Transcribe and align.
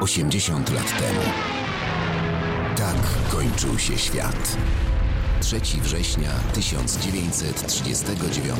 80 0.00 0.72
lat 0.72 0.98
temu. 0.98 1.20
Tak 2.76 2.96
kończył 3.30 3.78
się 3.78 3.98
świat. 3.98 4.56
3 5.40 5.60
września 5.82 6.30
1939. 6.54 8.58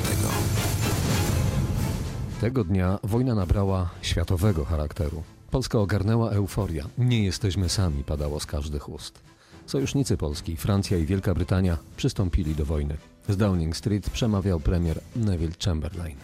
Tego 2.40 2.64
dnia 2.64 2.98
wojna 3.02 3.34
nabrała 3.34 3.90
światowego 4.03 4.65
charakteru. 4.65 5.22
Polska 5.51 5.78
ogarnęła 5.78 6.30
euforia. 6.30 6.85
Nie 6.98 7.24
jesteśmy 7.24 7.69
sami, 7.69 8.04
padało 8.04 8.40
z 8.40 8.46
każdych 8.46 8.88
ust. 8.88 9.21
Sojusznicy 9.67 10.17
Polski, 10.17 10.56
Francja 10.56 10.98
i 10.98 11.06
Wielka 11.06 11.35
Brytania 11.35 11.78
przystąpili 11.96 12.54
do 12.54 12.64
wojny. 12.64 12.96
Z 13.29 13.37
Downing 13.37 13.77
Street 13.77 14.11
przemawiał 14.11 14.61
premier 14.61 15.01
Neville 15.17 15.53
Chamberlain. 15.65 16.16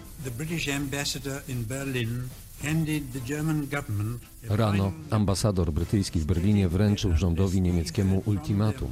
Rano 4.49 4.93
ambasador 5.11 5.73
brytyjski 5.73 6.21
w 6.21 6.25
Berlinie 6.25 6.69
wręczył 6.69 7.17
rządowi 7.17 7.61
niemieckiemu 7.61 8.23
ultimatum. 8.27 8.89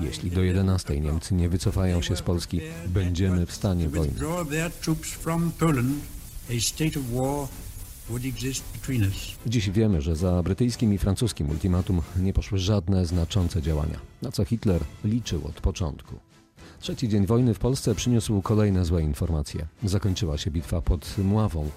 Jeśli 0.00 0.30
do 0.30 0.42
11 0.42 1.00
Niemcy 1.00 1.34
nie 1.34 1.48
wycofają 1.48 2.02
się 2.02 2.16
z 2.16 2.22
Polski, 2.22 2.60
będziemy 2.88 3.46
w 3.46 3.52
stanie 3.52 3.88
wojny. 3.88 4.14
Dziś 9.46 9.70
wiemy, 9.70 10.00
że 10.00 10.16
za 10.16 10.42
brytyjskim 10.42 10.94
i 10.94 10.98
francuskim 10.98 11.50
ultimatum 11.50 12.02
nie 12.16 12.32
poszły 12.32 12.58
żadne 12.58 13.06
znaczące 13.06 13.62
działania, 13.62 13.98
na 14.22 14.32
co 14.32 14.44
Hitler 14.44 14.84
liczył 15.04 15.46
od 15.46 15.60
początku. 15.60 16.31
Trzeci 16.80 17.08
dzień 17.08 17.26
wojny 17.26 17.54
w 17.54 17.58
Polsce 17.58 17.94
przyniósł 17.94 18.42
kolejne 18.42 18.84
złe 18.84 19.02
informacje. 19.02 19.66
Zakończyła 19.84 20.38
się 20.38 20.50
bitwa 20.50 20.80
pod 20.80 21.18
Mławą. 21.18 21.70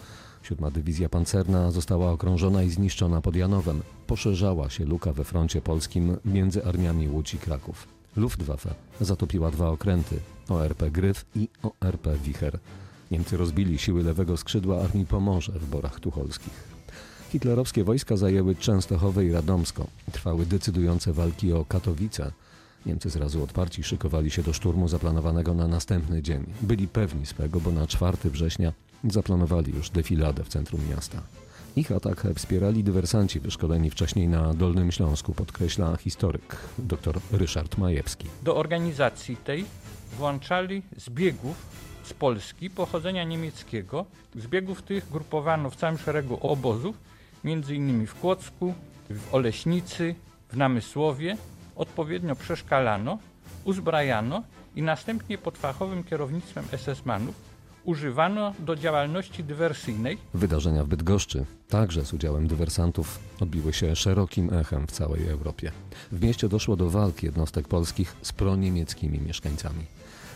Siódma 0.43 0.71
dywizja 0.71 1.09
pancerna 1.09 1.71
została 1.71 2.11
okrążona 2.11 2.63
i 2.63 2.69
zniszczona 2.69 3.21
pod 3.21 3.35
Janowem. 3.35 3.81
Poszerzała 4.07 4.69
się 4.69 4.85
luka 4.85 5.13
we 5.13 5.23
froncie 5.23 5.61
polskim 5.61 6.17
między 6.25 6.65
armiami 6.65 7.09
Łódź 7.09 7.33
i 7.33 7.37
Kraków. 7.37 7.87
Luftwaffe 8.15 8.73
zatopiła 9.01 9.51
dwa 9.51 9.69
okręty 9.69 10.19
ORP 10.49 10.89
Gryf 10.91 11.25
i 11.35 11.49
ORP 11.63 12.07
Wicher. 12.23 12.59
Niemcy 13.11 13.37
rozbili 13.37 13.77
siły 13.77 14.03
lewego 14.03 14.37
skrzydła 14.37 14.83
armii 14.83 15.05
Pomorze 15.05 15.51
w 15.51 15.69
Borach 15.69 15.99
Tucholskich. 15.99 16.75
Hitlerowskie 17.31 17.83
wojska 17.83 18.17
zajęły 18.17 18.55
Częstochowę 18.55 19.25
i 19.25 19.31
Radomsko. 19.31 19.87
Trwały 20.11 20.45
decydujące 20.45 21.13
walki 21.13 21.53
o 21.53 21.65
Katowice. 21.65 22.31
Niemcy 22.85 23.09
zrazu 23.09 23.43
odparci 23.43 23.83
szykowali 23.83 24.31
się 24.31 24.43
do 24.43 24.53
szturmu 24.53 24.87
zaplanowanego 24.87 25.53
na 25.53 25.67
następny 25.67 26.21
dzień. 26.21 26.45
Byli 26.61 26.87
pewni 26.87 27.25
swego, 27.25 27.59
bo 27.59 27.71
na 27.71 27.87
4 27.87 28.17
września 28.23 28.73
zaplanowali 29.03 29.73
już 29.73 29.89
defiladę 29.89 30.43
w 30.43 30.47
centrum 30.49 30.81
miasta. 30.89 31.21
Ich 31.75 31.91
atak 31.91 32.27
wspierali 32.35 32.83
dywersanci 32.83 33.39
wyszkoleni 33.39 33.89
wcześniej 33.89 34.27
na 34.27 34.53
Dolnym 34.53 34.91
Śląsku, 34.91 35.33
podkreśla 35.33 35.97
historyk 35.97 36.57
dr 36.77 37.19
Ryszard 37.31 37.77
Majewski. 37.77 38.27
Do 38.43 38.55
organizacji 38.55 39.37
tej 39.37 39.65
włączali 40.17 40.81
zbiegów 40.97 41.55
z 42.03 42.13
Polski 42.13 42.69
pochodzenia 42.69 43.23
niemieckiego. 43.23 44.05
Zbiegów 44.35 44.81
tych 44.81 45.09
grupowano 45.11 45.69
w 45.69 45.75
całym 45.75 45.97
szeregu 45.97 46.37
obozów, 46.41 46.95
między 47.43 47.75
innymi 47.75 48.07
w 48.07 48.15
Kłodzku, 48.15 48.73
w 49.09 49.33
Oleśnicy, 49.33 50.15
w 50.49 50.57
Namysłowie. 50.57 51.37
Odpowiednio 51.75 52.35
przeszkalano, 52.35 53.17
uzbrajano 53.63 54.43
i 54.75 54.81
następnie 54.81 55.37
pod 55.37 55.57
fachowym 55.57 56.03
kierownictwem 56.03 56.65
SS-manów 56.65 57.35
używano 57.85 58.53
do 58.59 58.75
działalności 58.75 59.43
dywersyjnej 59.43 60.17
Wydarzenia 60.33 60.83
w 60.83 60.87
Bydgoszczy, 60.87 61.45
także 61.69 62.05
z 62.05 62.13
udziałem 62.13 62.47
dywersantów, 62.47 63.19
odbiły 63.39 63.73
się 63.73 63.95
szerokim 63.95 64.53
echem 64.53 64.87
w 64.87 64.91
całej 64.91 65.27
Europie. 65.27 65.71
W 66.11 66.21
mieście 66.21 66.49
doszło 66.49 66.75
do 66.75 66.89
walki 66.89 67.25
jednostek 67.25 67.67
polskich 67.67 68.15
z 68.21 68.31
proniemieckimi 68.31 69.19
mieszkańcami. 69.19 69.85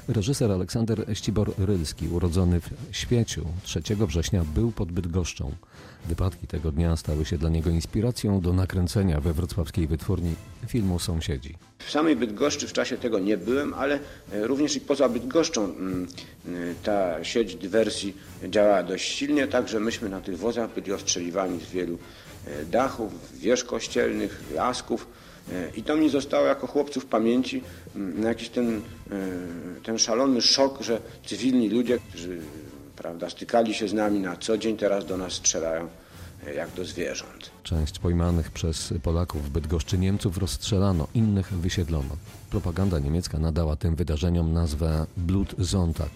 Reżyser 0.10 0.52
Aleksander 0.52 1.06
Ścibor-Rylski, 1.14 2.12
urodzony 2.12 2.62
w 2.62 2.70
Świeciu 2.92 3.46
3 3.64 3.82
września, 4.08 4.44
był 4.56 4.72
pod 4.72 4.92
Bydgoszczą. 4.92 5.52
Wypadki 6.08 6.48
tego 6.48 6.72
dnia 6.72 6.98
stały 6.98 7.26
się 7.26 7.38
dla 7.38 7.50
niego 7.50 7.70
inspiracją 7.70 8.42
do 8.42 8.54
nakręcenia 8.54 9.22
we 9.22 9.34
wrocławskiej 9.34 9.88
wytwórni 9.88 10.36
filmu 10.68 11.00
Sąsiedzi. 11.00 11.56
W 11.80 11.92
samej 11.92 12.16
Bydgoszczy 12.16 12.68
w 12.68 12.74
czasie 12.74 12.98
tego 12.98 13.20
nie 13.20 13.38
byłem, 13.38 13.74
ale 13.74 14.00
e, 14.32 14.48
również 14.48 14.76
i 14.76 14.82
poza 14.82 15.10
Bydgoszczą 15.10 15.64
mm, 15.64 16.08
y, 16.48 16.76
ta 16.84 17.24
sieć 17.24 17.56
dywersji 17.56 18.14
działała 18.50 18.84
dość 18.84 19.16
silnie, 19.16 19.48
także 19.48 19.80
myśmy 19.80 20.10
na 20.10 20.22
tych 20.22 20.38
wozach 20.38 20.74
byli 20.74 20.94
ostrzeliwani 20.94 21.60
z 21.60 21.72
wielu 21.72 21.98
e, 22.48 22.66
dachów, 22.66 23.14
wież 23.40 23.64
kościelnych, 23.64 24.44
lasków 24.56 25.08
e, 25.26 25.29
i 25.76 25.84
to 25.84 25.96
mi 25.96 26.10
zostało 26.10 26.46
jako 26.46 26.68
chłopców 26.68 27.04
w 27.04 27.08
pamięci 27.08 27.64
mm, 27.96 28.22
na 28.22 28.30
jakiś 28.30 28.50
ten, 28.50 28.78
e, 28.78 28.82
ten 29.84 30.00
szalony 30.00 30.42
szok, 30.42 30.82
że 30.82 31.02
cywilni 31.26 31.70
ludzie, 31.70 32.00
którzy 32.10 32.40
prawda, 32.96 33.30
stykali 33.30 33.74
się 33.74 33.88
z 33.88 33.94
nami 33.94 34.20
na 34.20 34.38
co 34.38 34.58
dzień, 34.58 34.78
teraz 34.78 35.06
do 35.06 35.18
nas 35.18 35.34
strzelają 35.34 35.88
e, 36.48 36.54
jak 36.54 36.70
do 36.72 36.86
zwierząt. 36.86 37.52
Część 37.64 38.00
pojmanych 38.00 38.52
przez 38.52 38.94
Polaków 39.04 39.46
w 39.46 39.50
Bydgoszczy 39.50 39.98
Niemców 39.98 40.38
rozstrzelano, 40.38 41.08
innych 41.14 41.54
wysiedlono. 41.54 42.16
Propaganda 42.50 43.00
niemiecka 43.00 43.40
nadała 43.40 43.76
tym 43.76 43.96
wydarzeniom 43.96 44.54
nazwę 44.54 45.06
Blutsonntag. 45.18 46.12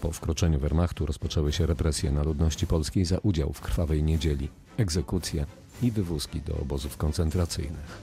Po 0.00 0.12
wkroczeniu 0.12 0.58
Wehrmachtu 0.58 1.06
rozpoczęły 1.06 1.52
się 1.52 1.66
represje 1.66 2.12
na 2.12 2.22
ludności 2.22 2.66
polskiej 2.66 3.04
za 3.04 3.18
udział 3.18 3.52
w 3.52 3.60
krwawej 3.60 4.02
niedzieli, 4.02 4.48
egzekucje 4.76 5.46
i 5.82 5.90
wywózki 5.90 6.40
do 6.40 6.54
obozów 6.54 6.96
koncentracyjnych. 6.96 7.98